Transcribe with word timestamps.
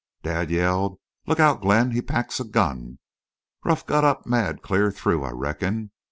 Dad 0.23 0.49
yelled: 0.49 0.97
'Look 1.27 1.39
out, 1.39 1.61
Glenn. 1.61 1.91
He 1.91 2.01
packs 2.01 2.39
a 2.39 2.43
gun!'—Ruff 2.43 3.85
got 3.85 4.03
up 4.03 4.25
mad 4.25 4.63
clear 4.63 4.89
through 4.89 5.23
I 5.23 5.29
reckon. 5.29 5.91